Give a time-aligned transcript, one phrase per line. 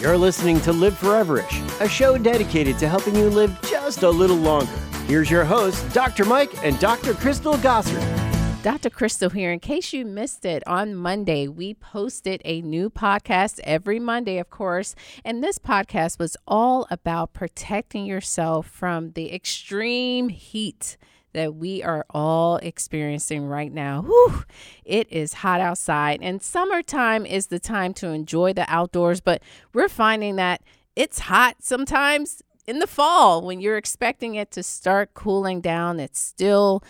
[0.00, 4.36] You're listening to Live Foreverish, a show dedicated to helping you live just a little
[4.36, 4.70] longer.
[5.08, 6.24] Here's your hosts, Dr.
[6.24, 7.14] Mike and Dr.
[7.14, 8.62] Crystal Gossard.
[8.62, 8.90] Dr.
[8.90, 9.50] Crystal here.
[9.50, 14.50] In case you missed it, on Monday, we posted a new podcast every Monday, of
[14.50, 14.94] course.
[15.24, 20.96] And this podcast was all about protecting yourself from the extreme heat
[21.32, 24.02] that we are all experiencing right now.
[24.02, 24.44] Whew,
[24.84, 29.42] it is hot outside, and summertime is the time to enjoy the outdoors, but
[29.72, 30.62] we're finding that
[30.96, 36.00] it's hot sometimes in the fall when you're expecting it to start cooling down.
[36.00, 36.82] It's still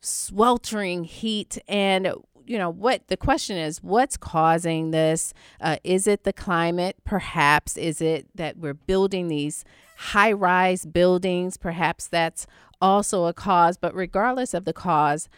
[0.00, 2.12] sweltering heat and
[2.48, 5.34] you know what the question is what's causing this?
[5.60, 6.96] Uh, is it the climate?
[7.04, 9.64] Perhaps is it that we're building these
[9.96, 11.56] high rise buildings?
[11.56, 12.46] Perhaps that's
[12.80, 15.28] also a cause, but regardless of the cause,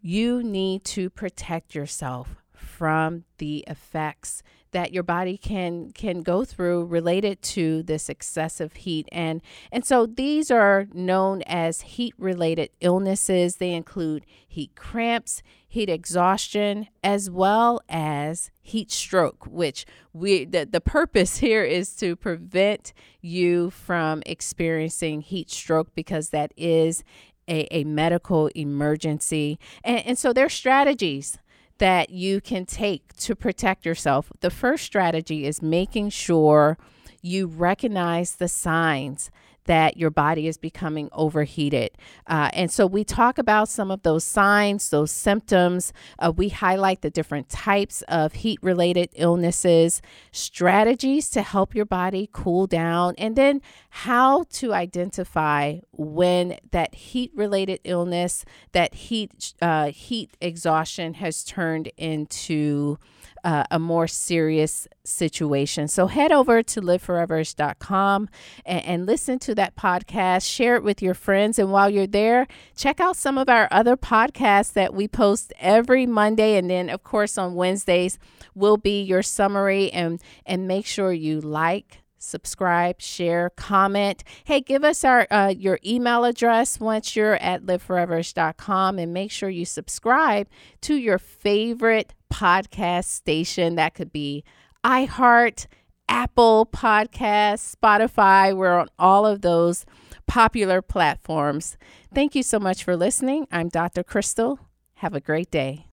[0.00, 4.42] you need to protect yourself from the effects
[4.72, 9.08] that your body can can go through related to this excessive heat.
[9.10, 13.56] And and so these are known as heat related illnesses.
[13.56, 20.80] They include heat cramps heat exhaustion as well as heat stroke which we the, the
[20.80, 27.04] purpose here is to prevent you from experiencing heat stroke because that is
[27.50, 29.58] a, a medical emergency.
[29.84, 31.38] And, and so there are strategies
[31.80, 34.30] that you can take to protect yourself.
[34.40, 36.76] The first strategy is making sure
[37.22, 39.30] you recognize the signs
[39.64, 41.90] that your body is becoming overheated.
[42.26, 45.92] Uh, and so we talk about some of those signs, those symptoms.
[46.18, 50.00] Uh, we highlight the different types of heat related illnesses,
[50.32, 57.30] strategies to help your body cool down, and then how to identify when that heat
[57.34, 62.98] related illness, that heat, uh, heat exhaustion has turned into
[63.44, 65.88] uh, a more serious situation.
[65.88, 68.28] So head over to liveforeverish.com
[68.64, 71.58] and, and listen to that podcast, share it with your friends.
[71.58, 72.46] And while you're there,
[72.76, 76.56] check out some of our other podcasts that we post every Monday.
[76.56, 78.18] And then, of course, on Wednesdays
[78.54, 84.22] will be your summary and, and make sure you like, subscribe, share, comment.
[84.44, 89.48] Hey, give us our uh, your email address once you're at liveforeverish.com and make sure
[89.48, 90.46] you subscribe
[90.82, 93.74] to your favorite podcast station.
[93.74, 94.44] That could be
[94.84, 95.66] iHeart,
[96.08, 98.56] Apple Podcasts, Spotify.
[98.56, 99.84] We're on all of those
[100.26, 101.76] popular platforms.
[102.14, 103.46] Thank you so much for listening.
[103.52, 104.02] I'm Dr.
[104.02, 104.58] Crystal.
[104.94, 105.89] Have a great day.